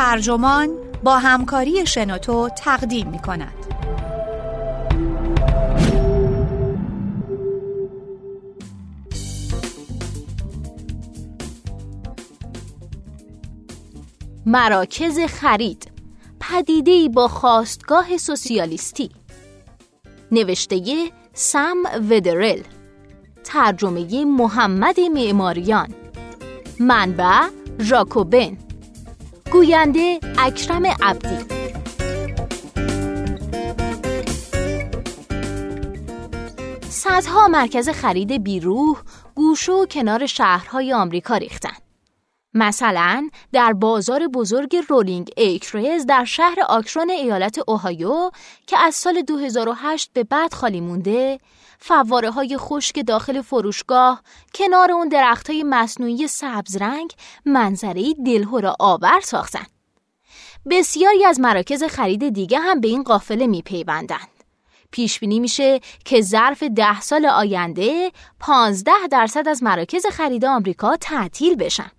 ترجمان 0.00 0.68
با 1.02 1.18
همکاری 1.18 1.86
شنوتو 1.86 2.48
تقدیم 2.48 3.08
می 3.08 3.18
کند. 3.18 3.52
مراکز 14.46 15.18
خرید 15.18 15.92
پدیده 16.40 17.08
با 17.08 17.28
خواستگاه 17.28 18.16
سوسیالیستی. 18.16 19.10
نوشته 20.32 21.10
سم 21.32 21.76
ودرل 22.10 22.62
ترجمه 23.44 24.24
محمد 24.24 25.00
معماریان. 25.00 25.94
منبع 26.78 27.48
ژاکوبن. 27.80 28.69
گوینده 29.52 30.20
اکرم 30.38 30.86
عبدی. 30.86 31.54
صدها 36.88 37.48
مرکز 37.48 37.88
خرید 37.88 38.44
بیروح 38.44 39.02
گوشه 39.34 39.72
و 39.72 39.86
کنار 39.86 40.26
شهرهای 40.26 40.92
آمریکا 40.92 41.36
ریختن. 41.36 41.76
مثلا 42.54 43.28
در 43.52 43.72
بازار 43.72 44.28
بزرگ 44.28 44.76
رولینگ 44.88 45.30
ایکریز 45.36 46.06
در 46.06 46.24
شهر 46.24 46.56
آکرون 46.68 47.10
ایالت 47.10 47.58
اوهایو 47.68 48.30
که 48.66 48.78
از 48.78 48.94
سال 48.94 49.22
2008 49.22 50.10
به 50.12 50.24
بعد 50.24 50.54
خالی 50.54 50.80
مونده 50.80 51.40
فواره 51.82 52.30
های 52.30 52.56
خشک 52.56 53.06
داخل 53.06 53.42
فروشگاه 53.42 54.22
کنار 54.54 54.92
اون 54.92 55.08
درخت 55.08 55.50
های 55.50 55.62
مصنوعی 55.62 56.28
سبز 56.28 56.76
رنگ 56.76 57.14
منظره 57.44 58.14
دلهور 58.26 58.74
آور 58.78 59.20
ساختن. 59.20 59.66
بسیاری 60.70 61.24
از 61.24 61.40
مراکز 61.40 61.84
خرید 61.84 62.28
دیگه 62.28 62.58
هم 62.58 62.80
به 62.80 62.88
این 62.88 63.02
قافله 63.02 63.46
میپیوندند. 63.46 64.28
پیش 64.90 65.20
بینی 65.20 65.40
میشه 65.40 65.80
که 66.04 66.20
ظرف 66.20 66.62
ده 66.62 67.00
سال 67.00 67.26
آینده 67.26 68.12
15 68.40 68.92
درصد 69.10 69.48
از 69.48 69.62
مراکز 69.62 70.06
خرید 70.06 70.44
آمریکا 70.44 70.96
تعطیل 70.96 71.54
بشن. 71.54 71.90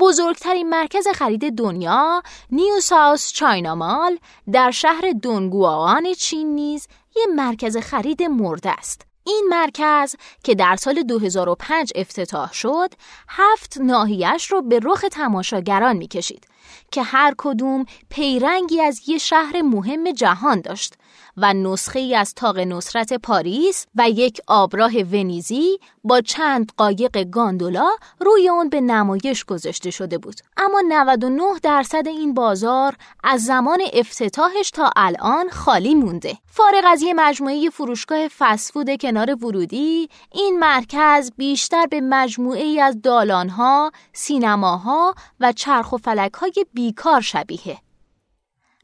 بزرگترین 0.00 0.68
مرکز 0.68 1.08
خرید 1.08 1.56
دنیا 1.56 2.22
نیو 2.50 2.80
ساوس 2.80 3.32
چاینا 3.32 4.10
در 4.52 4.70
شهر 4.70 5.12
دونگوان 5.22 6.14
چین 6.14 6.54
نیز 6.54 6.88
یه 7.18 7.26
مرکز 7.34 7.76
خرید 7.76 8.22
مرده 8.22 8.70
است. 8.70 9.02
این 9.24 9.46
مرکز 9.50 10.14
که 10.44 10.54
در 10.54 10.76
سال 10.76 11.02
2005 11.02 11.92
افتتاح 11.94 12.52
شد، 12.52 12.94
هفت 13.28 13.78
ناحیش 13.80 14.46
رو 14.46 14.62
به 14.62 14.80
رخ 14.82 15.04
تماشاگران 15.12 15.96
می‌کشید 15.96 16.46
که 16.92 17.02
هر 17.02 17.34
کدوم 17.38 17.84
پیرنگی 18.10 18.80
از 18.80 19.00
یه 19.06 19.18
شهر 19.18 19.62
مهم 19.62 20.12
جهان 20.12 20.60
داشت 20.60 20.94
و 21.42 21.54
نسخه 21.54 21.98
ای 21.98 22.14
از 22.14 22.34
تاق 22.34 22.58
نصرت 22.58 23.12
پاریس 23.12 23.86
و 23.94 24.10
یک 24.10 24.40
آبراه 24.46 24.92
ونیزی 25.02 25.78
با 26.04 26.20
چند 26.20 26.72
قایق 26.76 27.30
گاندولا 27.30 27.90
روی 28.20 28.48
اون 28.48 28.68
به 28.68 28.80
نمایش 28.80 29.44
گذاشته 29.44 29.90
شده 29.90 30.18
بود. 30.18 30.40
اما 30.56 30.82
99 30.88 31.42
درصد 31.62 32.08
این 32.08 32.34
بازار 32.34 32.96
از 33.24 33.44
زمان 33.44 33.78
افتتاحش 33.92 34.70
تا 34.70 34.90
الان 34.96 35.48
خالی 35.48 35.94
مونده. 35.94 36.38
فارغ 36.46 36.84
از 36.86 37.02
یه 37.02 37.14
مجموعه 37.14 37.70
فروشگاه 37.70 38.28
فسفود 38.28 39.00
کنار 39.00 39.44
ورودی، 39.44 40.08
این 40.32 40.58
مرکز 40.58 41.32
بیشتر 41.36 41.86
به 41.86 42.00
مجموعه 42.00 42.62
ای 42.62 42.80
از 42.80 43.02
دالانها، 43.02 43.92
سینماها 44.12 45.14
و 45.40 45.52
چرخ 45.52 45.92
و 45.92 45.96
فلکهای 45.96 46.66
بیکار 46.74 47.20
شبیه. 47.20 47.87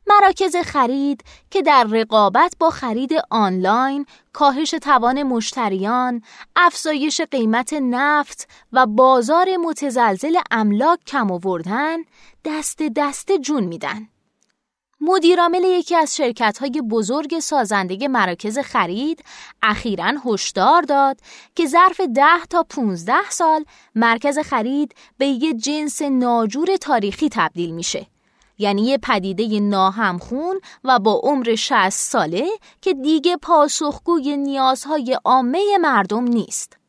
مراکز 0.07 0.57
خرید 0.57 1.25
که 1.51 1.63
در 1.63 1.85
رقابت 1.85 2.55
با 2.59 2.71
خرید 2.71 3.11
آنلاین، 3.31 4.07
کاهش 4.33 4.71
توان 4.71 5.23
مشتریان، 5.23 6.23
افزایش 6.57 7.21
قیمت 7.21 7.73
نفت 7.73 8.49
و 8.73 8.87
بازار 8.87 9.57
متزلزل 9.57 10.39
املاک 10.51 10.99
کم 11.07 11.31
آوردن، 11.31 11.99
دست 12.45 12.83
دست 12.97 13.33
جون 13.33 13.65
میدن. 13.65 14.09
مدیرعامل 15.01 15.65
یکی 15.65 15.97
از 15.97 16.17
شرکت‌های 16.17 16.83
بزرگ 16.91 17.39
سازنده 17.39 18.09
مراکز 18.09 18.59
خرید 18.59 19.25
اخیرا 19.63 20.13
هشدار 20.27 20.83
داد 20.83 21.21
که 21.55 21.67
ظرف 21.67 22.01
10 22.01 22.25
تا 22.51 22.63
15 22.63 23.31
سال 23.31 23.65
مرکز 23.95 24.39
خرید 24.39 24.95
به 25.19 25.27
یه 25.27 25.55
جنس 25.55 26.03
ناجور 26.03 26.77
تاریخی 26.77 27.29
تبدیل 27.33 27.71
میشه 27.71 28.07
یعنی 28.59 28.83
یه 28.83 28.99
پدیده 28.99 29.61
ناهمخون 29.61 30.61
و 30.85 30.99
با 30.99 31.21
عمر 31.25 31.55
60 31.55 31.89
ساله 31.89 32.47
که 32.81 32.95
دیگه 32.95 33.37
پاسخگوی 33.37 34.37
نیازهای 34.37 35.19
عامه 35.25 35.79
مردم 35.81 36.25
نیست. 36.25 36.84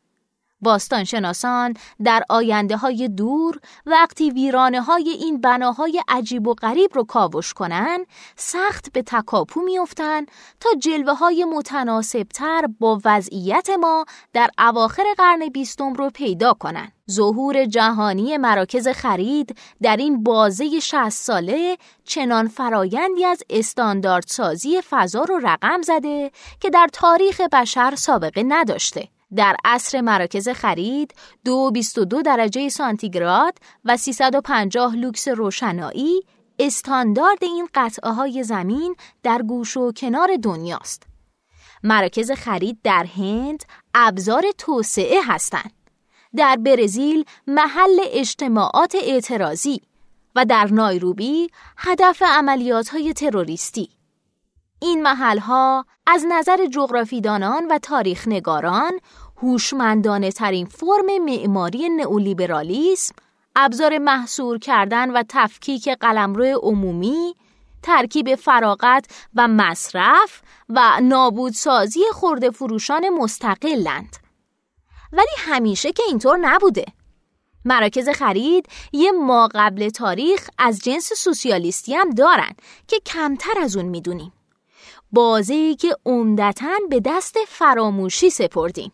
باستانشناسان 0.65 1.73
در 2.03 2.23
آینده 2.29 2.77
های 2.77 3.07
دور 3.07 3.59
وقتی 3.85 4.31
ویرانه 4.31 4.81
های 4.81 5.09
این 5.09 5.41
بناهای 5.41 6.01
عجیب 6.07 6.47
و 6.47 6.53
غریب 6.53 6.89
رو 6.93 7.03
کاوش 7.03 7.53
کنن 7.53 8.05
سخت 8.35 8.91
به 8.93 9.01
تکاپو 9.01 9.61
میافتند 9.61 10.31
تا 10.59 10.69
جلوه 10.79 11.13
های 11.13 11.45
متناسبتر 11.45 12.67
با 12.79 13.01
وضعیت 13.05 13.69
ما 13.69 14.05
در 14.33 14.49
اواخر 14.57 15.03
قرن 15.17 15.49
بیستم 15.49 15.93
رو 15.93 16.09
پیدا 16.09 16.53
کنن. 16.53 16.91
ظهور 17.11 17.65
جهانی 17.65 18.37
مراکز 18.37 18.87
خرید 18.87 19.57
در 19.81 19.97
این 19.97 20.23
بازه 20.23 20.79
60 20.79 21.09
ساله 21.09 21.77
چنان 22.05 22.47
فرایندی 22.47 23.25
از 23.25 23.43
استانداردسازی 23.49 24.81
فضا 24.89 25.23
رو 25.23 25.39
رقم 25.43 25.81
زده 25.81 26.31
که 26.59 26.69
در 26.69 26.87
تاریخ 26.93 27.41
بشر 27.41 27.95
سابقه 27.95 28.43
نداشته. 28.47 29.07
در 29.35 29.55
عصر 29.65 30.01
مراکز 30.01 30.49
خرید 30.49 31.13
222 31.45 32.21
درجه 32.21 32.69
سانتیگراد 32.69 33.57
و 33.85 33.97
350 33.97 34.95
لوکس 34.95 35.27
روشنایی 35.27 36.21
استاندارد 36.59 37.43
این 37.43 37.67
قطعه 37.73 38.11
های 38.11 38.43
زمین 38.43 38.95
در 39.23 39.41
گوش 39.41 39.77
و 39.77 39.91
کنار 39.91 40.29
دنیاست. 40.43 41.03
مراکز 41.83 42.31
خرید 42.31 42.79
در 42.83 43.05
هند 43.17 43.63
ابزار 43.93 44.43
توسعه 44.57 45.21
هستند. 45.23 45.71
در 46.35 46.55
برزیل 46.55 47.25
محل 47.47 47.99
اجتماعات 48.03 48.95
اعتراضی 48.95 49.81
و 50.35 50.45
در 50.45 50.67
نایروبی 50.71 51.49
هدف 51.77 52.21
عملیات 52.21 52.89
های 52.89 53.13
تروریستی. 53.13 53.89
این 54.79 55.03
محلها 55.03 55.85
از 56.07 56.25
نظر 56.29 56.65
جغرافیدانان 56.65 57.67
و 57.67 57.77
تاریخ 57.77 58.27
نگاران 58.27 58.99
هوشمندانه 59.37 60.31
ترین 60.31 60.65
فرم 60.65 61.25
معماری 61.25 61.89
نئولیبرالیسم، 61.89 63.15
ابزار 63.55 63.97
محصور 63.97 64.59
کردن 64.59 65.11
و 65.11 65.23
تفکیک 65.29 65.89
قلمرو 65.89 66.59
عمومی، 66.63 67.35
ترکیب 67.83 68.35
فراغت 68.35 69.05
و 69.35 69.47
مصرف 69.47 70.41
و 70.69 70.99
نابودسازی 71.01 72.03
خورده 72.11 72.49
فروشان 72.49 73.09
مستقلند. 73.09 74.15
ولی 75.13 75.35
همیشه 75.37 75.91
که 75.91 76.03
اینطور 76.07 76.37
نبوده. 76.37 76.85
مراکز 77.65 78.09
خرید 78.09 78.67
یه 78.93 79.11
ما 79.11 79.49
قبل 79.55 79.89
تاریخ 79.89 80.49
از 80.57 80.79
جنس 80.79 81.13
سوسیالیستی 81.13 81.95
هم 81.95 82.09
دارن 82.09 82.55
که 82.87 82.99
کمتر 83.05 83.59
از 83.61 83.77
اون 83.77 83.85
می‌دونیم. 83.85 84.33
بازی 85.11 85.75
که 85.75 85.97
عمدتا 86.05 86.71
به 86.89 86.99
دست 86.99 87.37
فراموشی 87.47 88.29
سپردیم. 88.29 88.91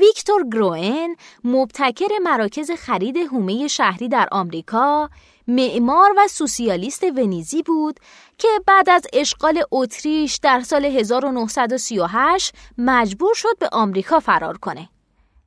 ویکتور 0.00 0.48
گروئن 0.52 1.16
مبتکر 1.44 2.08
مراکز 2.22 2.70
خرید 2.70 3.16
هومه 3.16 3.68
شهری 3.68 4.08
در 4.08 4.28
آمریکا 4.32 5.10
معمار 5.48 6.14
و 6.16 6.28
سوسیالیست 6.28 7.02
ونیزی 7.04 7.62
بود 7.62 8.00
که 8.38 8.48
بعد 8.66 8.90
از 8.90 9.06
اشغال 9.12 9.62
اتریش 9.72 10.36
در 10.42 10.60
سال 10.60 10.84
1938 10.84 12.54
مجبور 12.78 13.34
شد 13.34 13.58
به 13.58 13.68
آمریکا 13.72 14.20
فرار 14.20 14.58
کنه. 14.58 14.88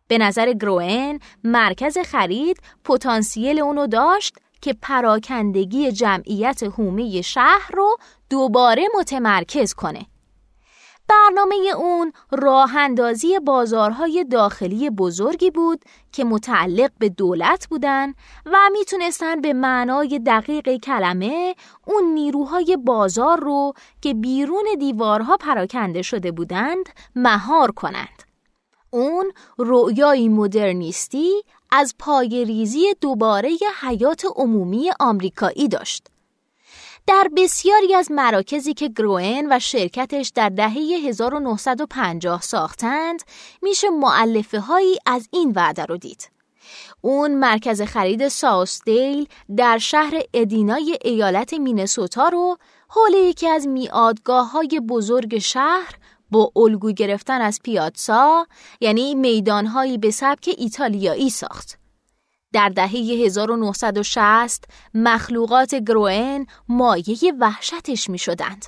به 0.07 0.17
نظر 0.17 0.53
گروئن 0.53 1.19
مرکز 1.43 1.97
خرید 1.97 2.57
پتانسیل 2.83 3.59
اونو 3.59 3.87
داشت 3.87 4.35
که 4.61 4.75
پراکندگی 4.81 5.91
جمعیت 5.91 6.63
هومه 6.63 7.21
شهر 7.21 7.71
رو 7.73 7.97
دوباره 8.29 8.87
متمرکز 8.99 9.73
کنه. 9.73 10.05
برنامه 11.09 11.55
اون 11.77 12.13
راه 12.31 12.75
اندازی 12.75 13.39
بازارهای 13.39 14.25
داخلی 14.31 14.89
بزرگی 14.89 15.51
بود 15.51 15.81
که 16.11 16.23
متعلق 16.23 16.91
به 16.99 17.09
دولت 17.09 17.67
بودن 17.67 18.13
و 18.45 18.57
می‌تونستن 18.71 19.41
به 19.41 19.53
معنای 19.53 20.19
دقیق 20.25 20.77
کلمه 20.77 21.55
اون 21.87 22.03
نیروهای 22.03 22.77
بازار 22.77 23.39
رو 23.39 23.73
که 24.01 24.13
بیرون 24.13 24.65
دیوارها 24.79 25.37
پراکنده 25.37 26.01
شده 26.01 26.31
بودند 26.31 26.89
مهار 27.15 27.71
کنند. 27.71 28.23
اون 28.89 29.31
رؤیایی 29.57 30.29
مدرنیستی 30.29 31.31
از 31.71 31.95
پایریزی 31.99 32.93
دوباره 33.01 33.57
حیات 33.81 34.23
عمومی 34.35 34.91
آمریکایی 34.99 35.67
داشت. 35.67 36.07
در 37.19 37.29
بسیاری 37.37 37.95
از 37.95 38.11
مراکزی 38.11 38.73
که 38.73 38.89
گروئن 38.89 39.47
و 39.51 39.59
شرکتش 39.59 40.31
در 40.35 40.49
دهه 40.49 40.73
1950 41.07 42.41
ساختند 42.41 43.23
میشه 43.61 43.89
معلفه 43.89 44.59
هایی 44.59 44.97
از 45.05 45.27
این 45.31 45.53
وعده 45.55 45.85
رو 45.85 45.97
دید. 45.97 46.29
اون 47.01 47.35
مرکز 47.35 47.81
خرید 47.81 48.27
ساوسدیل 48.27 49.27
در 49.57 49.77
شهر 49.77 50.21
ادینای 50.33 50.97
ایالت 51.03 51.53
مینسوتا 51.53 52.27
رو 52.27 52.57
حول 52.89 53.13
یکی 53.13 53.47
از 53.47 53.67
میادگاه 53.67 54.51
های 54.51 54.81
بزرگ 54.89 55.37
شهر 55.37 55.95
با 56.31 56.51
الگو 56.55 56.91
گرفتن 56.91 57.41
از 57.41 57.59
پیاتسا 57.63 58.47
یعنی 58.81 59.15
میدانهایی 59.15 59.97
به 59.97 60.11
سبک 60.11 60.55
ایتالیایی 60.57 61.29
ساخت. 61.29 61.78
در 62.53 62.69
دهه 62.69 62.91
1960 63.25 64.65
مخلوقات 64.93 65.75
گروئن 65.75 66.45
مایه 66.67 67.33
وحشتش 67.39 68.09
می 68.09 68.17
شدند. 68.17 68.65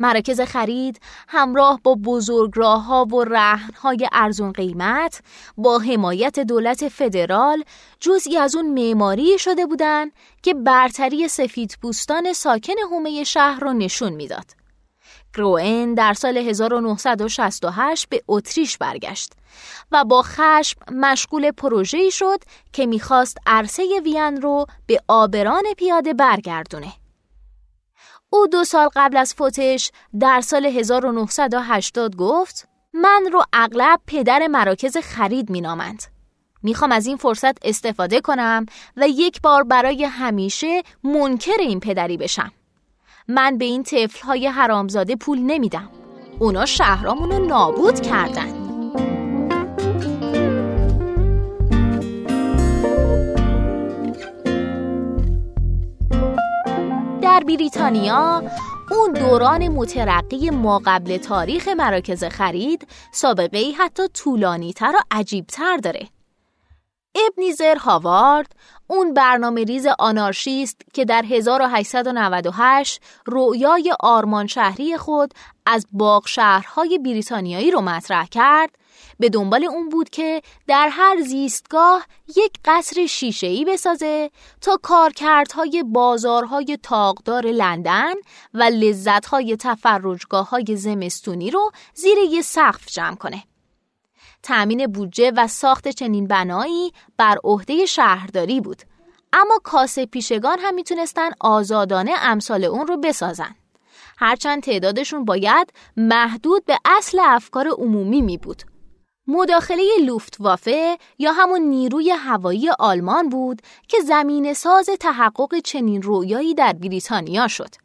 مراکز 0.00 0.40
خرید 0.40 1.00
همراه 1.28 1.80
با 1.82 1.94
بزرگراه 2.04 2.84
ها 2.84 3.04
و 3.04 3.24
رهن 3.24 3.70
های 3.74 4.08
ارزون 4.12 4.52
قیمت 4.52 5.20
با 5.56 5.78
حمایت 5.78 6.38
دولت 6.38 6.88
فدرال 6.88 7.64
جزئی 8.00 8.36
از 8.36 8.56
اون 8.56 8.70
معماری 8.70 9.38
شده 9.38 9.66
بودند 9.66 10.12
که 10.42 10.54
برتری 10.54 11.28
سفید 11.28 11.78
پوستان 11.82 12.32
ساکن 12.32 12.74
حومه 12.90 13.24
شهر 13.24 13.60
را 13.60 13.72
نشون 13.72 14.12
می‌داد. 14.12 14.63
گروئن 15.34 15.94
در 15.94 16.14
سال 16.14 16.36
1968 16.36 18.08
به 18.08 18.22
اتریش 18.28 18.78
برگشت 18.78 19.32
و 19.92 20.04
با 20.04 20.22
خشم 20.22 20.80
مشغول 20.92 21.50
پروژه‌ای 21.50 22.10
شد 22.10 22.38
که 22.72 22.86
می‌خواست 22.86 23.38
عرصه 23.46 24.00
وین 24.04 24.42
رو 24.42 24.66
به 24.86 25.00
آبران 25.08 25.64
پیاده 25.76 26.14
برگردونه. 26.14 26.92
او 28.30 28.46
دو 28.46 28.64
سال 28.64 28.88
قبل 28.96 29.16
از 29.16 29.34
فوتش 29.34 29.90
در 30.20 30.40
سال 30.40 30.66
1980 30.66 32.16
گفت 32.16 32.68
من 32.94 33.28
رو 33.32 33.42
اغلب 33.52 34.00
پدر 34.06 34.46
مراکز 34.46 34.96
خرید 34.96 35.50
مینامند. 35.50 36.02
می‌خوام 36.62 36.92
از 36.92 37.06
این 37.06 37.16
فرصت 37.16 37.66
استفاده 37.66 38.20
کنم 38.20 38.66
و 38.96 39.08
یک 39.08 39.42
بار 39.42 39.64
برای 39.64 40.04
همیشه 40.04 40.82
منکر 41.04 41.56
این 41.58 41.80
پدری 41.80 42.16
بشم. 42.16 42.52
من 43.28 43.58
به 43.58 43.64
این 43.64 43.82
طفلهای 43.82 44.46
حرامزاده 44.46 45.16
پول 45.16 45.38
نمیدم. 45.38 45.90
اونا 46.38 46.66
شهرامون 46.66 47.30
رو 47.30 47.46
نابود 47.46 48.00
کردن. 48.00 48.64
در 57.22 57.40
بریتانیا 57.46 58.42
اون 58.90 59.12
دوران 59.12 59.68
مترقی 59.68 60.50
ما 60.50 60.82
قبل 60.86 61.16
تاریخ 61.16 61.68
مراکز 61.68 62.24
خرید 62.24 62.86
سابقه 63.12 63.58
ای 63.58 63.72
حتی 63.72 64.08
طولانی 64.08 64.72
تر 64.72 64.92
و 64.96 65.00
عجیب 65.10 65.46
تر 65.46 65.76
داره. 65.76 66.08
ابنیزر 67.14 67.76
هاوارد 67.76 68.52
اون 68.86 69.14
برنامه 69.14 69.64
ریز 69.64 69.86
آنارشیست 69.98 70.80
که 70.92 71.04
در 71.04 71.24
1898 71.28 73.00
رویای 73.26 73.94
آرمان 74.00 74.46
شهری 74.46 74.96
خود 74.96 75.34
از 75.66 75.86
باغ 75.92 76.26
شهرهای 76.26 76.98
بریتانیایی 76.98 77.70
رو 77.70 77.80
مطرح 77.80 78.26
کرد 78.26 78.78
به 79.18 79.28
دنبال 79.28 79.64
اون 79.64 79.88
بود 79.88 80.10
که 80.10 80.42
در 80.66 80.88
هر 80.92 81.20
زیستگاه 81.20 82.06
یک 82.36 82.58
قصر 82.64 83.06
شیشه‌ای 83.06 83.64
بسازه 83.64 84.30
تا 84.60 84.78
کارکردهای 84.82 85.84
بازارهای 85.86 86.78
تاقدار 86.82 87.46
لندن 87.46 88.14
و 88.54 88.62
لذتهای 88.62 89.56
تفرجگاه 89.56 90.48
های 90.48 90.76
زمستونی 90.76 91.50
رو 91.50 91.70
زیر 91.94 92.18
یه 92.30 92.42
سقف 92.42 92.86
جمع 92.86 93.16
کنه. 93.16 93.42
تأمین 94.44 94.86
بودجه 94.86 95.32
و 95.36 95.46
ساخت 95.46 95.88
چنین 95.88 96.26
بنایی 96.26 96.92
بر 97.16 97.36
عهده 97.44 97.86
شهرداری 97.86 98.60
بود. 98.60 98.82
اما 99.32 99.58
کاسه 99.64 100.06
پیشگان 100.06 100.58
هم 100.58 100.74
می‌تونستن 100.74 101.30
آزادانه 101.40 102.12
امثال 102.20 102.64
اون 102.64 102.86
رو 102.86 102.96
بسازن. 102.96 103.54
هرچند 104.18 104.62
تعدادشون 104.62 105.24
باید 105.24 105.72
محدود 105.96 106.64
به 106.64 106.78
اصل 106.84 107.18
افکار 107.22 107.68
عمومی 107.68 108.22
می 108.22 108.38
بود 108.38 108.62
مداخله 109.26 109.82
لوفتوافه 110.04 110.98
یا 111.18 111.32
همون 111.32 111.60
نیروی 111.60 112.10
هوایی 112.10 112.70
آلمان 112.78 113.28
بود 113.28 113.62
که 113.88 113.96
زمین 114.00 114.54
ساز 114.54 114.88
تحقق 115.00 115.58
چنین 115.58 116.02
رویایی 116.02 116.54
در 116.54 116.72
بریتانیا 116.72 117.48
شد. 117.48 117.83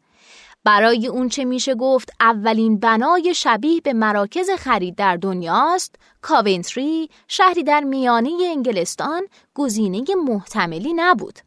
برای 0.64 1.06
اون 1.06 1.28
چه 1.28 1.44
میشه 1.44 1.74
گفت 1.74 2.10
اولین 2.20 2.80
بنای 2.80 3.34
شبیه 3.34 3.80
به 3.80 3.92
مراکز 3.92 4.50
خرید 4.50 4.94
در 4.94 5.16
دنیاست، 5.16 5.94
کاونتری 6.22 7.08
شهری 7.28 7.62
در 7.62 7.80
میانه 7.80 8.30
انگلستان 8.50 9.22
گزینه 9.54 10.04
محتملی 10.26 10.92
نبود. 10.96 11.38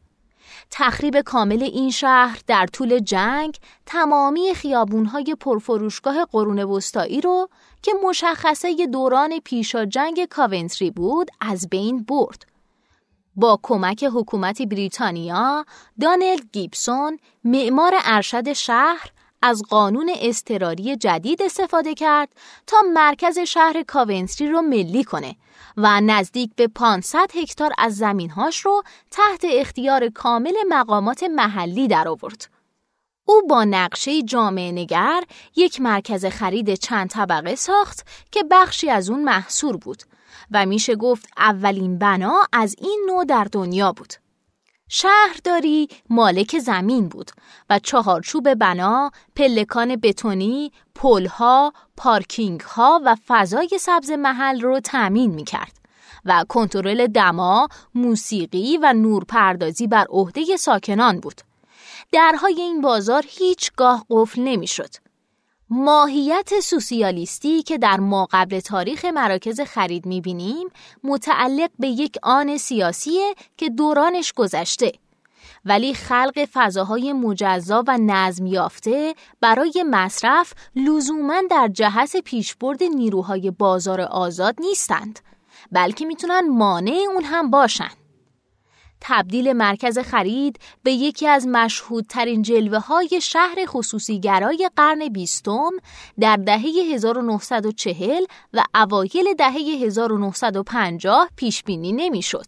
تخریب 0.71 1.21
کامل 1.21 1.63
این 1.63 1.91
شهر 1.91 2.39
در 2.47 2.67
طول 2.67 2.99
جنگ 2.99 3.57
تمامی 3.85 4.53
خیابونهای 4.53 5.35
پرفروشگاه 5.39 6.25
قرون 6.25 6.59
وسطایی 6.59 7.21
رو 7.21 7.49
که 7.81 7.91
مشخصه 8.07 8.87
دوران 8.87 9.39
پیشا 9.39 9.85
جنگ 9.85 10.25
کاونتری 10.25 10.91
بود 10.91 11.27
از 11.41 11.69
بین 11.69 12.03
برد. 12.03 12.52
با 13.35 13.59
کمک 13.63 14.03
حکومت 14.13 14.61
بریتانیا، 14.61 15.65
دانل 16.01 16.37
گیبسون، 16.51 17.19
معمار 17.43 17.93
ارشد 18.03 18.53
شهر، 18.53 19.11
از 19.41 19.61
قانون 19.69 20.11
اضطراری 20.21 20.95
جدید 20.95 21.41
استفاده 21.41 21.93
کرد 21.93 22.29
تا 22.67 22.77
مرکز 22.93 23.39
شهر 23.39 23.83
کاونتری 23.83 24.49
رو 24.49 24.61
ملی 24.61 25.03
کنه 25.03 25.35
و 25.77 26.01
نزدیک 26.01 26.51
به 26.55 26.67
500 26.67 27.31
هکتار 27.35 27.71
از 27.77 27.95
زمینهاش 27.95 28.59
رو 28.59 28.83
تحت 29.11 29.45
اختیار 29.49 30.09
کامل 30.09 30.53
مقامات 30.69 31.23
محلی 31.23 31.87
در 31.87 32.07
آورد. 32.07 32.47
او 33.25 33.41
با 33.49 33.63
نقشه 33.63 34.21
جامعه 34.21 34.71
نگر 34.71 35.23
یک 35.55 35.81
مرکز 35.81 36.25
خرید 36.25 36.75
چند 36.75 37.09
طبقه 37.09 37.55
ساخت 37.55 38.07
که 38.31 38.43
بخشی 38.51 38.89
از 38.89 39.09
اون 39.09 39.23
محصور 39.23 39.77
بود 39.77 40.03
و 40.53 40.65
میشه 40.65 40.95
گفت 40.95 41.27
اولین 41.37 41.99
بنا 41.99 42.41
از 42.53 42.75
این 42.81 43.05
نوع 43.07 43.25
در 43.25 43.47
دنیا 43.51 43.91
بود. 43.91 44.13
شهرداری 44.89 45.87
مالک 46.09 46.59
زمین 46.59 47.07
بود 47.07 47.31
و 47.69 47.79
چهارچوب 47.79 48.53
بنا، 48.53 49.11
پلکان 49.35 49.95
بتونی، 49.95 50.71
پلها، 50.95 51.73
پارکینگها 51.97 53.01
و 53.05 53.15
فضای 53.27 53.69
سبز 53.79 54.11
محل 54.11 54.61
رو 54.61 54.79
تأمین 54.79 55.31
می 55.31 55.43
کرد 55.43 55.77
و 56.25 56.45
کنترل 56.49 57.07
دما، 57.07 57.67
موسیقی 57.95 58.77
و 58.81 58.93
نورپردازی 58.93 59.87
بر 59.87 60.05
عهده 60.09 60.57
ساکنان 60.57 61.19
بود. 61.19 61.41
درهای 62.11 62.61
این 62.61 62.81
بازار 62.81 63.23
هیچگاه 63.27 64.05
قفل 64.09 64.41
نمی‌شد. 64.41 64.89
ماهیت 65.75 66.59
سوسیالیستی 66.59 67.63
که 67.63 67.77
در 67.77 67.99
ما 67.99 68.27
قبل 68.31 68.59
تاریخ 68.59 69.05
مراکز 69.05 69.61
خرید 69.61 70.05
می‌بینیم 70.05 70.69
متعلق 71.03 71.69
به 71.79 71.87
یک 71.87 72.17
آن 72.23 72.57
سیاسیه 72.57 73.35
که 73.57 73.69
دورانش 73.69 74.33
گذشته. 74.33 74.91
ولی 75.65 75.93
خلق 75.93 76.47
فضاهای 76.53 77.13
مجزا 77.13 77.83
و 77.87 77.97
نظم 77.97 78.45
یافته 78.45 79.15
برای 79.41 79.85
مصرف 79.89 80.53
لزوما 80.75 81.41
در 81.51 81.67
جهت 81.67 82.17
پیشبرد 82.17 82.83
نیروهای 82.83 83.51
بازار 83.51 84.01
آزاد 84.01 84.55
نیستند 84.59 85.19
بلکه 85.71 86.05
می‌تونن 86.05 86.47
مانع 86.49 86.97
اون 87.13 87.23
هم 87.23 87.49
باشند 87.49 88.02
تبدیل 89.05 89.53
مرکز 89.53 89.99
خرید 89.99 90.59
به 90.83 90.91
یکی 90.91 91.27
از 91.27 91.47
مشهودترین 91.47 92.41
جلوه 92.41 92.79
های 92.79 93.21
شهر 93.21 93.65
خصوصی 93.65 94.19
گرای 94.19 94.69
قرن 94.75 95.09
بیستم 95.09 95.71
در 96.19 96.35
دهه 96.35 96.93
1940 96.93 98.23
و 98.53 98.63
اوایل 98.75 99.33
دهه 99.37 99.85
1950 99.85 101.29
پیش 101.35 101.63
بینی 101.63 101.91
نمی‌شد. 101.91 102.45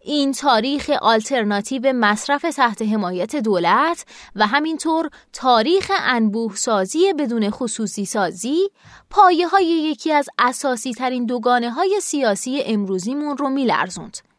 این 0.00 0.32
تاریخ 0.32 0.90
آلترناتیو 0.90 1.92
مصرف 1.92 2.42
تحت 2.42 2.82
حمایت 2.82 3.36
دولت 3.36 4.04
و 4.36 4.46
همینطور 4.46 5.10
تاریخ 5.32 5.90
انبوه 6.04 6.56
سازی 6.56 7.12
بدون 7.12 7.50
خصوصی 7.50 8.04
سازی 8.04 8.70
پایه 9.10 9.48
های 9.48 9.66
یکی 9.66 10.12
از 10.12 10.28
اساسی 10.38 10.94
ترین 10.94 11.26
دوگانه 11.26 11.70
های 11.70 12.00
سیاسی 12.02 12.62
امروزیمون 12.66 13.36
رو 13.36 13.48
میلرزوند. 13.48 14.31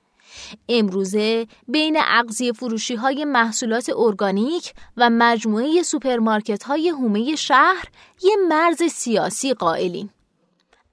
امروزه 0.70 1.48
بین 1.68 1.98
اغذیه 2.00 2.52
فروشی 2.52 2.96
های 2.96 3.26
محصولات 3.26 3.92
ارگانیک 3.96 4.74
و 4.98 5.10
مجموعه 5.10 5.84
سوپرمارکت 5.84 6.64
های 6.64 6.90
حومه 6.90 7.36
شهر 7.36 7.86
یه 8.24 8.36
مرز 8.50 8.84
سیاسی 8.84 9.54
قائلیم. 9.54 10.14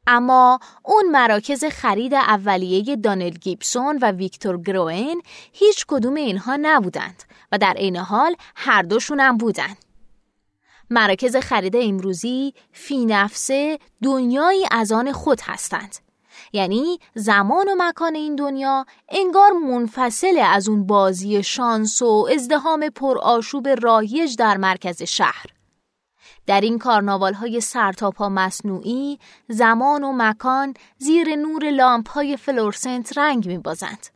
اما 0.06 0.58
اون 0.84 1.10
مراکز 1.10 1.64
خرید 1.64 2.14
اولیه 2.14 2.96
دانل 2.96 3.30
گیبسون 3.30 3.98
و 4.02 4.10
ویکتور 4.12 4.60
گروین 4.60 5.22
هیچ 5.52 5.84
کدوم 5.88 6.14
اینها 6.14 6.58
نبودند 6.62 7.22
و 7.52 7.58
در 7.58 7.74
عین 7.76 7.96
حال 7.96 8.36
هر 8.56 8.82
دوشون 8.82 9.20
هم 9.20 9.36
بودند. 9.36 9.76
مراکز 10.90 11.36
خرید 11.36 11.76
امروزی 11.76 12.54
فی 12.72 13.04
نفسه 13.04 13.78
دنیایی 14.02 14.66
از 14.70 14.92
آن 14.92 15.12
خود 15.12 15.40
هستند. 15.44 15.96
یعنی 16.52 16.98
زمان 17.14 17.68
و 17.68 17.74
مکان 17.78 18.14
این 18.14 18.36
دنیا 18.36 18.86
انگار 19.08 19.52
منفصل 19.52 20.42
از 20.46 20.68
اون 20.68 20.86
بازی 20.86 21.42
شانس 21.42 22.02
و 22.02 22.28
ازدهام 22.34 22.88
پرآشوب 22.88 23.68
رایج 23.68 24.36
در 24.36 24.56
مرکز 24.56 25.02
شهر. 25.02 25.46
در 26.46 26.60
این 26.60 26.78
کارناوال 26.78 27.34
های 27.34 27.60
سرتاپا 27.60 28.28
مصنوعی 28.28 29.18
زمان 29.48 30.04
و 30.04 30.12
مکان 30.12 30.74
زیر 30.98 31.36
نور 31.36 31.70
لامپ 31.70 32.08
های 32.10 32.36
فلورسنت 32.36 33.18
رنگ 33.18 33.46
می 33.46 33.58
بازند. 33.58 34.06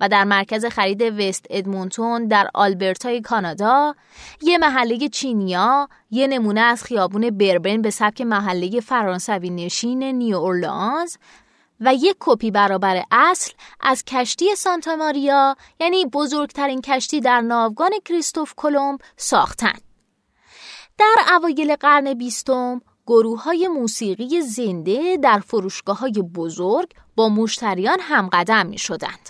و 0.00 0.08
در 0.08 0.24
مرکز 0.24 0.64
خرید 0.64 1.02
وست 1.02 1.46
ادمونتون 1.50 2.26
در 2.26 2.50
آلبرتای 2.54 3.20
کانادا 3.20 3.94
یه 4.42 4.58
محله 4.58 5.08
چینیا 5.08 5.88
یه 6.10 6.26
نمونه 6.26 6.60
از 6.60 6.84
خیابون 6.84 7.30
بربن 7.30 7.82
به 7.82 7.90
سبک 7.90 8.20
محله 8.20 8.80
فرانسوی 8.80 9.50
نشین 9.50 10.02
نیو 10.02 10.36
اورلانز 10.36 11.16
و 11.80 11.94
یک 11.94 12.16
کپی 12.20 12.50
برابر 12.50 13.02
اصل 13.10 13.52
از 13.80 14.04
کشتی 14.04 14.54
سانتا 14.56 14.96
ماریا 14.96 15.56
یعنی 15.80 16.06
بزرگترین 16.06 16.80
کشتی 16.80 17.20
در 17.20 17.40
ناوگان 17.40 17.90
کریستوف 18.04 18.54
کلمب 18.56 19.00
ساختن. 19.16 19.78
در 20.98 21.14
اوایل 21.36 21.76
قرن 21.76 22.14
بیستم 22.14 22.80
گروه 23.06 23.42
های 23.42 23.68
موسیقی 23.68 24.42
زنده 24.42 25.16
در 25.16 25.38
فروشگاه 25.38 25.98
های 25.98 26.12
بزرگ 26.12 26.92
با 27.16 27.28
مشتریان 27.28 27.98
همقدم 28.00 28.66
می 28.66 28.78
شدند. 28.78 29.28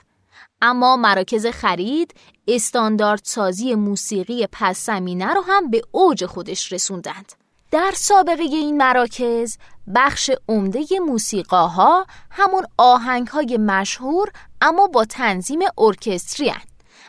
اما 0.63 0.97
مراکز 0.97 1.47
خرید 1.47 2.15
استاندارد 2.49 3.21
سازی 3.25 3.75
موسیقی 3.75 4.47
پس 4.53 4.87
زمینه 4.87 5.35
رو 5.35 5.41
هم 5.41 5.71
به 5.71 5.83
اوج 5.93 6.27
خودش 6.27 6.73
رسوندند. 6.73 7.33
در 7.71 7.93
سابقه 7.95 8.43
این 8.43 8.77
مراکز 8.77 9.59
بخش 9.95 10.31
عمده 10.49 10.85
موسیقاها 11.07 12.07
همون 12.31 12.67
آهنگ 12.79 13.29
های 13.29 13.57
مشهور 13.57 14.33
اما 14.61 14.87
با 14.87 15.05
تنظیم 15.05 15.59
ارکستری 15.79 16.49
هن. 16.49 16.61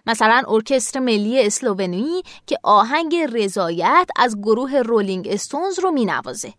مثلا 0.07 0.43
ارکستر 0.47 0.99
ملی 0.99 1.45
اسلوونی 1.45 2.23
که 2.47 2.57
آهنگ 2.63 3.15
رضایت 3.15 4.09
از 4.15 4.37
گروه 4.37 4.81
رولینگ 4.81 5.27
استونز 5.27 5.79
رو 5.79 5.91
مینوازه 5.91 6.53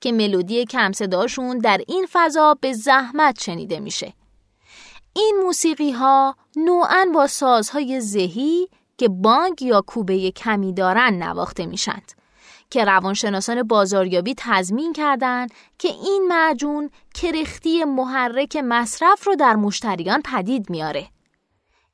که 0.00 0.12
ملودی 0.12 0.64
کم 0.64 0.92
صداشون 0.92 1.58
در 1.58 1.80
این 1.88 2.06
فضا 2.12 2.54
به 2.60 2.72
زحمت 2.72 3.42
شنیده 3.42 3.80
میشه. 3.80 4.12
این 5.16 5.40
موسیقی 5.44 5.90
ها 5.90 6.36
نوعا 6.56 7.06
با 7.14 7.26
سازهای 7.26 8.00
زهی 8.00 8.68
که 8.98 9.08
بانگ 9.08 9.62
یا 9.62 9.80
کوبه 9.80 10.30
کمی 10.30 10.72
دارن 10.72 11.22
نواخته 11.22 11.66
میشند 11.66 12.12
که 12.74 12.84
روانشناسان 12.84 13.62
بازاریابی 13.62 14.34
تضمین 14.36 14.92
کردند 14.92 15.50
که 15.78 15.88
این 15.88 16.26
معجون 16.28 16.90
کرختی 17.14 17.84
محرک 17.84 18.56
مصرف 18.56 19.26
رو 19.26 19.36
در 19.36 19.56
مشتریان 19.56 20.22
پدید 20.22 20.70
میاره. 20.70 21.06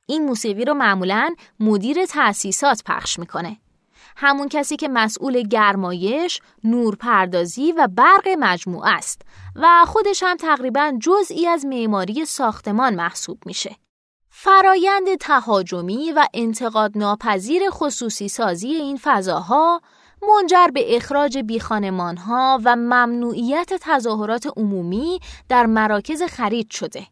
این 0.05 0.25
موسیقی 0.25 0.65
رو 0.65 0.73
معمولا 0.73 1.35
مدیر 1.59 2.05
تأسیسات 2.05 2.83
پخش 2.85 3.19
می‌کنه. 3.19 3.57
همون 4.15 4.49
کسی 4.49 4.75
که 4.75 4.87
مسئول 4.87 5.41
گرمایش، 5.41 6.41
نورپردازی 6.63 7.71
و 7.71 7.87
برق 7.87 8.27
مجموعه 8.39 8.89
است 8.89 9.21
و 9.55 9.85
خودش 9.87 10.23
هم 10.23 10.37
تقریبا 10.37 10.93
جزئی 11.01 11.47
از 11.47 11.65
معماری 11.65 12.25
ساختمان 12.25 12.95
محسوب 12.95 13.37
میشه. 13.45 13.75
فرایند 14.29 15.15
تهاجمی 15.19 16.11
و 16.11 16.25
انتقاد 16.33 16.97
ناپذیر 16.97 17.61
خصوصی 17.69 18.27
سازی 18.27 18.67
این 18.67 18.99
فضاها 19.01 19.81
منجر 20.29 20.67
به 20.67 20.95
اخراج 20.95 21.37
بیخانمانها 21.37 22.61
و 22.65 22.75
ممنوعیت 22.75 23.73
تظاهرات 23.81 24.47
عمومی 24.57 25.19
در 25.49 25.65
مراکز 25.65 26.23
خرید 26.23 26.71
شده. 26.71 27.07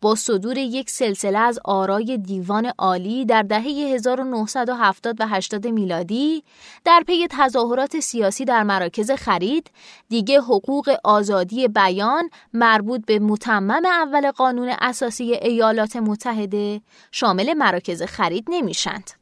با 0.00 0.14
صدور 0.14 0.58
یک 0.58 0.90
سلسله 0.90 1.38
از 1.38 1.58
آرای 1.64 2.18
دیوان 2.18 2.72
عالی 2.78 3.24
در 3.24 3.42
دهه 3.42 3.62
1970 3.62 5.20
و 5.20 5.26
80 5.26 5.66
میلادی 5.66 6.44
در 6.84 7.02
پی 7.06 7.26
تظاهرات 7.30 8.00
سیاسی 8.00 8.44
در 8.44 8.62
مراکز 8.62 9.10
خرید 9.10 9.70
دیگه 10.08 10.40
حقوق 10.40 10.96
آزادی 11.04 11.68
بیان 11.68 12.30
مربوط 12.52 13.06
به 13.06 13.18
متمم 13.18 13.86
اول 13.86 14.30
قانون 14.30 14.74
اساسی 14.80 15.24
ایالات 15.34 15.96
متحده 15.96 16.80
شامل 17.12 17.54
مراکز 17.54 18.02
خرید 18.02 18.44
نمیشند. 18.48 19.21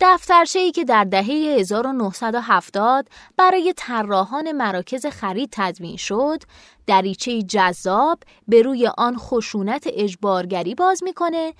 دفترچه 0.00 0.58
ای 0.58 0.72
که 0.72 0.84
در 0.84 1.04
دهه 1.04 1.24
1970 1.24 3.08
برای 3.36 3.74
طراحان 3.76 4.52
مراکز 4.52 5.06
خرید 5.06 5.48
تدوین 5.52 5.96
شد، 5.96 6.42
دریچه 6.86 7.42
جذاب 7.42 8.18
به 8.48 8.62
روی 8.62 8.86
آن 8.98 9.16
خشونت 9.16 9.84
اجبارگری 9.92 10.74
باز 10.74 11.02
می‌کنه 11.04 11.54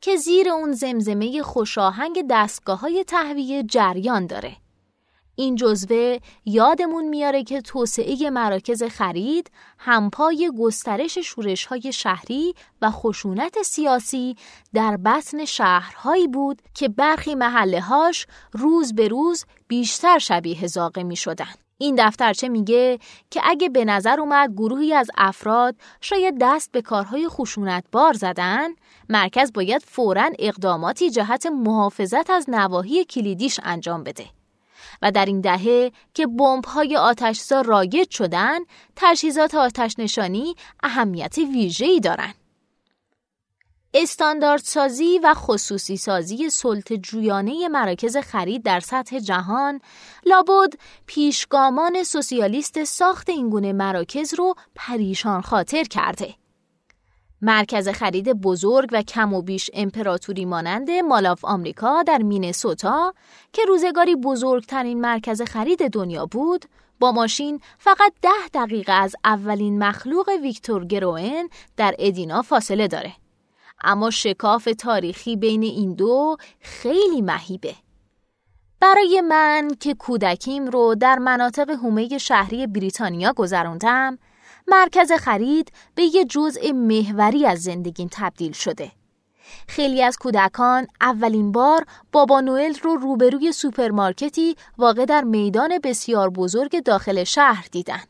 که 0.00 0.16
زیر 0.16 0.48
اون 0.48 0.72
زمزمه 0.72 1.42
خوشاهنگ 1.42 2.24
دستگاه 2.30 2.80
های 2.80 3.04
تهویه 3.04 3.62
جریان 3.62 4.26
داره. 4.26 4.56
این 5.38 5.54
جزوه 5.54 6.18
یادمون 6.44 7.08
میاره 7.08 7.42
که 7.42 7.60
توسعه 7.60 8.30
مراکز 8.30 8.82
خرید 8.82 9.50
همپای 9.78 10.50
گسترش 10.58 11.18
شورش 11.18 11.64
های 11.64 11.92
شهری 11.92 12.54
و 12.82 12.90
خشونت 12.90 13.62
سیاسی 13.62 14.36
در 14.74 14.96
بطن 14.96 15.44
شهرهایی 15.44 16.28
بود 16.28 16.62
که 16.74 16.88
برخی 16.88 17.34
محله 17.34 17.80
هاش 17.80 18.26
روز 18.52 18.94
به 18.94 19.08
روز 19.08 19.44
بیشتر 19.68 20.18
شبیه 20.18 20.66
زاقه 20.66 21.02
می 21.02 21.16
شدن. 21.16 21.54
این 21.78 21.94
دفترچه 21.98 22.48
میگه 22.48 22.98
که 23.30 23.40
اگه 23.44 23.68
به 23.68 23.84
نظر 23.84 24.20
اومد 24.20 24.52
گروهی 24.52 24.94
از 24.94 25.10
افراد 25.16 25.76
شاید 26.00 26.34
دست 26.40 26.72
به 26.72 26.82
کارهای 26.82 27.28
خشونت 27.28 27.84
بار 27.92 28.12
زدن، 28.12 28.68
مرکز 29.08 29.52
باید 29.52 29.82
فوراً 29.82 30.30
اقداماتی 30.38 31.10
جهت 31.10 31.46
محافظت 31.46 32.30
از 32.30 32.50
نواحی 32.50 33.04
کلیدیش 33.04 33.60
انجام 33.62 34.04
بده. 34.04 34.37
و 35.02 35.10
در 35.10 35.24
این 35.24 35.40
دهه 35.40 35.92
که 36.14 36.26
بمب‌های 36.26 36.96
آتشزا 36.96 37.60
رایج 37.60 38.10
شدن، 38.10 38.58
تجهیزات 38.96 39.54
آتش 39.54 39.94
نشانی 39.98 40.54
اهمیت 40.82 41.38
ویژه‌ای 41.38 42.00
دارند. 42.00 42.34
استاندارد 43.94 44.60
سازی 44.60 45.18
و 45.18 45.34
خصوصی 45.34 45.96
سازی 45.96 46.50
سلط 46.50 46.92
جویانه 46.92 47.68
مراکز 47.68 48.16
خرید 48.16 48.62
در 48.62 48.80
سطح 48.80 49.18
جهان 49.18 49.80
لابد 50.26 50.72
پیشگامان 51.06 52.02
سوسیالیست 52.02 52.84
ساخت 52.84 53.28
اینگونه 53.28 53.72
مراکز 53.72 54.34
رو 54.34 54.54
پریشان 54.74 55.40
خاطر 55.40 55.84
کرده. 55.84 56.34
مرکز 57.42 57.88
خرید 57.88 58.32
بزرگ 58.32 58.88
و 58.92 59.02
کم 59.02 59.34
و 59.34 59.42
بیش 59.42 59.70
امپراتوری 59.74 60.44
مانند 60.44 60.90
مالاف 60.90 61.44
آمریکا 61.44 62.02
در 62.02 62.18
مینسوتا 62.18 63.14
که 63.52 63.62
روزگاری 63.64 64.16
بزرگترین 64.16 65.00
مرکز 65.00 65.42
خرید 65.42 65.88
دنیا 65.88 66.26
بود 66.26 66.64
با 67.00 67.12
ماشین 67.12 67.60
فقط 67.78 68.12
ده 68.22 68.48
دقیقه 68.54 68.92
از 68.92 69.16
اولین 69.24 69.84
مخلوق 69.84 70.28
ویکتور 70.42 70.84
گروئن 70.84 71.48
در 71.76 71.94
ادینا 71.98 72.42
فاصله 72.42 72.88
داره. 72.88 73.12
اما 73.80 74.10
شکاف 74.10 74.68
تاریخی 74.78 75.36
بین 75.36 75.62
این 75.62 75.94
دو 75.94 76.36
خیلی 76.60 77.22
مهیبه. 77.22 77.74
برای 78.80 79.20
من 79.20 79.70
که 79.80 79.94
کودکیم 79.94 80.66
رو 80.66 80.94
در 80.94 81.18
مناطق 81.18 81.70
هومه 81.70 82.18
شهری 82.18 82.66
بریتانیا 82.66 83.32
گذروندم 83.32 84.18
مرکز 84.68 85.12
خرید 85.12 85.72
به 85.94 86.02
یه 86.02 86.24
جزء 86.24 86.72
محوری 86.72 87.46
از 87.46 87.62
زندگیم 87.62 88.08
تبدیل 88.12 88.52
شده. 88.52 88.92
خیلی 89.68 90.02
از 90.02 90.18
کودکان 90.18 90.86
اولین 91.00 91.52
بار 91.52 91.84
بابا 92.12 92.40
نوئل 92.40 92.74
رو 92.82 92.96
روبروی 92.96 93.52
سوپرمارکتی 93.52 94.56
واقع 94.78 95.04
در 95.04 95.24
میدان 95.24 95.78
بسیار 95.82 96.30
بزرگ 96.30 96.82
داخل 96.82 97.24
شهر 97.24 97.66
دیدن. 97.72 98.02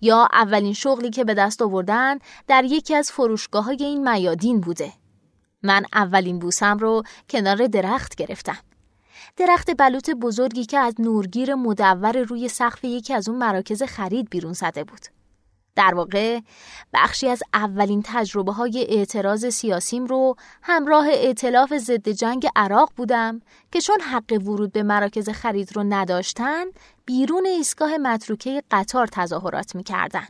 یا 0.00 0.28
اولین 0.32 0.72
شغلی 0.72 1.10
که 1.10 1.24
به 1.24 1.34
دست 1.34 1.62
آوردن 1.62 2.18
در 2.46 2.64
یکی 2.64 2.94
از 2.94 3.12
فروشگاه 3.12 3.64
های 3.64 3.84
این 3.84 4.10
میادین 4.10 4.60
بوده. 4.60 4.92
من 5.62 5.84
اولین 5.92 6.38
بوسم 6.38 6.78
رو 6.78 7.02
کنار 7.30 7.66
درخت 7.66 8.14
گرفتم. 8.14 8.58
درخت 9.36 9.70
بلوط 9.76 10.10
بزرگی 10.10 10.64
که 10.64 10.78
از 10.78 10.94
نورگیر 10.98 11.54
مدور 11.54 12.22
روی 12.22 12.48
سقف 12.48 12.84
یکی 12.84 13.14
از 13.14 13.28
اون 13.28 13.38
مراکز 13.38 13.82
خرید 13.82 14.30
بیرون 14.30 14.52
زده 14.52 14.84
بود. 14.84 15.21
در 15.76 15.94
واقع 15.94 16.40
بخشی 16.94 17.28
از 17.28 17.42
اولین 17.54 18.02
تجربه 18.04 18.52
های 18.52 18.86
اعتراض 18.88 19.46
سیاسیم 19.46 20.06
رو 20.06 20.36
همراه 20.62 21.06
اعتلاف 21.08 21.78
ضد 21.78 22.08
جنگ 22.08 22.48
عراق 22.56 22.92
بودم 22.96 23.40
که 23.72 23.80
چون 23.80 24.00
حق 24.00 24.32
ورود 24.32 24.72
به 24.72 24.82
مراکز 24.82 25.28
خرید 25.28 25.76
رو 25.76 25.82
نداشتن 25.88 26.64
بیرون 27.04 27.46
ایستگاه 27.46 27.98
متروکه 27.98 28.62
قطار 28.70 29.06
تظاهرات 29.06 29.74
می‌کردن. 29.74 30.26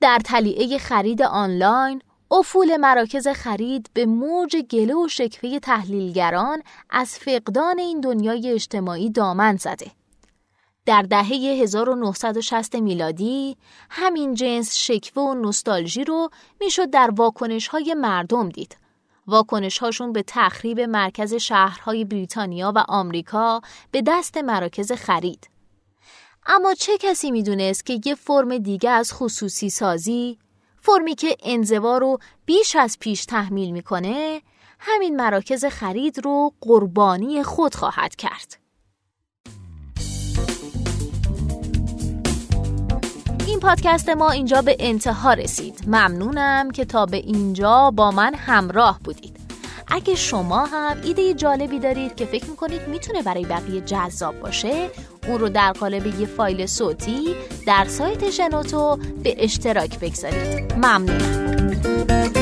در 0.00 0.18
تلیعه 0.24 0.78
خرید 0.78 1.22
آنلاین 1.22 2.02
افول 2.30 2.76
مراکز 2.76 3.28
خرید 3.28 3.90
به 3.94 4.06
موج 4.06 4.56
گله 4.56 4.94
و 4.94 5.08
شکوه 5.08 5.58
تحلیلگران 5.58 6.62
از 6.90 7.18
فقدان 7.18 7.78
این 7.78 8.00
دنیای 8.00 8.50
اجتماعی 8.50 9.10
دامن 9.10 9.56
زده. 9.56 10.01
در 10.86 11.02
دهه 11.02 11.26
1960 11.62 12.74
میلادی 12.74 13.56
همین 13.90 14.34
جنس 14.34 14.76
شکوه 14.76 15.22
و 15.22 15.34
نوستالژی 15.34 16.04
رو 16.04 16.30
می‌شد 16.60 16.90
در 16.90 17.10
واکنش 17.10 17.68
های 17.68 17.94
مردم 17.94 18.48
دید. 18.48 18.76
واکنش 19.26 19.78
هاشون 19.78 20.12
به 20.12 20.24
تخریب 20.26 20.80
مرکز 20.80 21.34
شهرهای 21.34 22.04
بریتانیا 22.04 22.72
و 22.76 22.84
آمریکا 22.88 23.60
به 23.90 24.02
دست 24.06 24.36
مراکز 24.36 24.92
خرید. 24.92 25.50
اما 26.46 26.74
چه 26.74 26.98
کسی 26.98 27.30
می‌دونست 27.30 27.86
که 27.86 28.00
یه 28.04 28.14
فرم 28.14 28.58
دیگه 28.58 28.90
از 28.90 29.12
خصوصی 29.12 29.70
سازی 29.70 30.38
فرمی 30.80 31.14
که 31.14 31.36
انزوا 31.42 31.98
رو 31.98 32.18
بیش 32.46 32.76
از 32.76 32.98
پیش 33.00 33.24
تحمیل 33.24 33.70
می‌کنه 33.70 34.42
همین 34.78 35.16
مراکز 35.16 35.64
خرید 35.64 36.24
رو 36.24 36.52
قربانی 36.60 37.42
خود 37.42 37.74
خواهد 37.74 38.16
کرد. 38.16 38.61
پادکست 43.62 44.08
ما 44.08 44.30
اینجا 44.30 44.62
به 44.62 44.76
انتها 44.78 45.32
رسید. 45.32 45.84
ممنونم 45.86 46.70
که 46.70 46.84
تا 46.84 47.06
به 47.06 47.16
اینجا 47.16 47.90
با 47.90 48.10
من 48.10 48.34
همراه 48.34 49.00
بودید. 49.04 49.36
اگه 49.88 50.14
شما 50.14 50.66
هم 50.66 50.96
ایده 51.04 51.34
جالبی 51.34 51.78
دارید 51.78 52.14
که 52.14 52.24
فکر 52.24 52.50
می‌کنید 52.50 52.88
می‌تونه 52.88 53.22
برای 53.22 53.44
بقیه 53.44 53.80
جذاب 53.80 54.40
باشه 54.40 54.90
اون 55.28 55.38
رو 55.38 55.48
در 55.48 55.72
قالب 55.72 56.06
یه 56.06 56.26
فایل 56.26 56.66
صوتی 56.66 57.34
در 57.66 57.84
سایت 57.88 58.30
شنوتو 58.30 58.98
به 59.22 59.44
اشتراک 59.44 59.98
بگذارید 59.98 60.72
ممنونم 60.72 62.41